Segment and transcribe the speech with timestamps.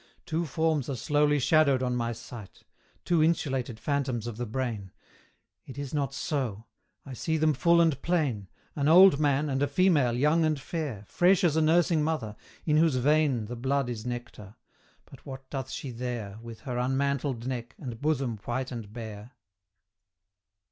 [0.25, 2.63] Two forms are slowly shadowed on my sight
[3.05, 4.89] Two insulated phantoms of the brain:
[5.67, 6.65] It is not so:
[7.05, 11.03] I see them full and plain An old man, and a female young and fair,
[11.05, 12.35] Fresh as a nursing mother,
[12.65, 14.55] in whose vein The blood is nectar:
[15.05, 19.33] but what doth she there, With her unmantled neck, and bosom white and bare?